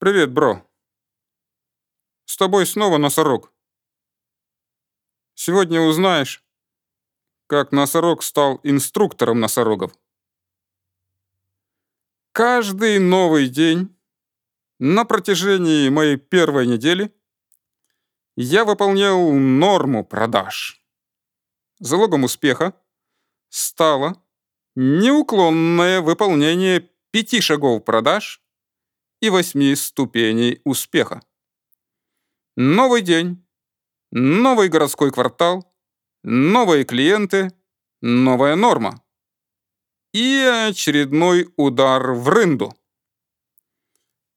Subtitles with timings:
[0.00, 0.64] Привет, бро.
[2.24, 3.52] С тобой снова носорог.
[5.34, 6.44] Сегодня узнаешь,
[7.48, 9.92] как носорог стал инструктором носорогов.
[12.30, 13.98] Каждый новый день
[14.78, 17.12] на протяжении моей первой недели
[18.36, 20.80] я выполнял норму продаж.
[21.80, 22.80] Залогом успеха
[23.48, 24.22] стало
[24.76, 28.44] неуклонное выполнение пяти шагов продаж
[29.20, 31.22] и восьми ступеней успеха.
[32.56, 33.46] Новый день,
[34.10, 35.72] новый городской квартал,
[36.22, 37.52] новые клиенты,
[38.00, 39.02] новая норма
[40.12, 42.74] и очередной удар в рынду.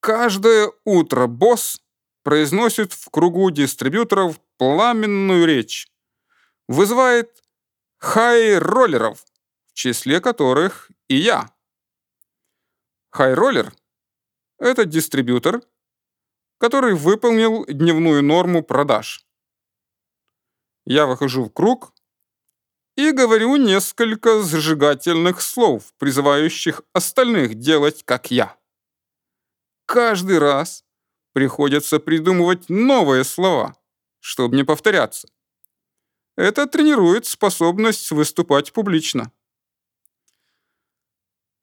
[0.00, 1.82] Каждое утро босс
[2.22, 5.88] произносит в кругу дистрибьюторов пламенную речь,
[6.68, 7.42] вызывает
[7.98, 9.24] хай-роллеров,
[9.66, 11.50] в числе которых и я.
[13.10, 13.72] Хай-роллер—
[14.60, 15.62] это дистрибьютор,
[16.58, 19.24] который выполнил дневную норму продаж.
[20.84, 21.92] Я выхожу в круг
[22.96, 28.56] и говорю несколько зажигательных слов, призывающих остальных делать, как я.
[29.86, 30.84] Каждый раз
[31.32, 33.74] приходится придумывать новые слова,
[34.20, 35.28] чтобы не повторяться.
[36.36, 39.32] Это тренирует способность выступать публично.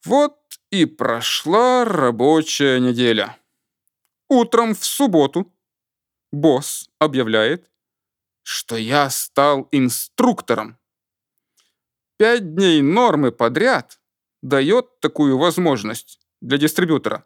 [0.03, 3.37] Вот и прошла рабочая неделя.
[4.29, 5.53] Утром в субботу
[6.31, 7.71] босс объявляет,
[8.43, 10.77] что я стал инструктором.
[12.17, 14.01] Пять дней нормы подряд
[14.41, 17.25] дает такую возможность для дистрибьютора.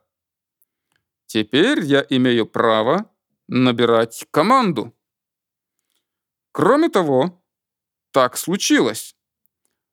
[1.25, 3.09] Теперь я имею право
[3.47, 4.93] набирать команду.
[6.51, 7.41] Кроме того,
[8.11, 9.15] так случилось,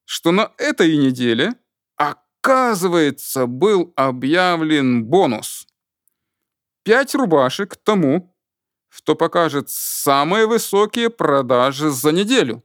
[0.04, 1.54] что на этой неделе,
[2.48, 5.66] оказывается, был объявлен бонус.
[6.82, 8.34] Пять рубашек тому,
[8.88, 12.62] кто покажет самые высокие продажи за неделю.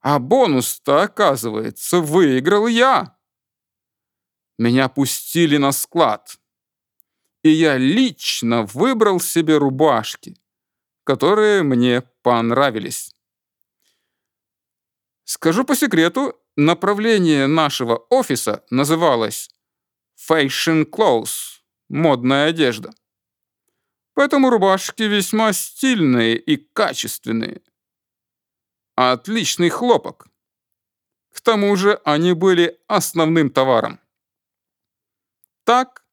[0.00, 3.16] А бонус-то, оказывается, выиграл я.
[4.58, 6.38] Меня пустили на склад
[7.42, 10.36] и я лично выбрал себе рубашки,
[11.04, 13.12] которые мне понравились.
[15.24, 19.50] Скажу по секрету, направление нашего офиса называлось
[20.16, 22.92] Fashion Clothes– модная одежда.
[24.14, 27.62] Поэтому рубашки весьма стильные и качественные.
[28.94, 30.28] Отличный хлопок.
[31.32, 34.00] К тому же они были основным товаром.
[35.64, 36.04] Так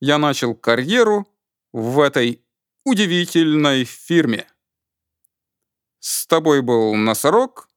[0.00, 1.26] я начал карьеру
[1.72, 2.44] в этой
[2.84, 4.46] удивительной фирме.
[5.98, 7.68] С тобой был Носорог.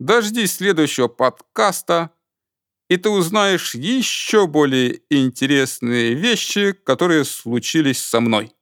[0.00, 2.10] Дождись следующего подкаста,
[2.88, 8.52] и ты узнаешь еще более интересные вещи, которые случились со мной.